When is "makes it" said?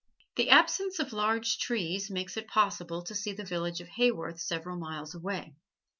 2.09-2.47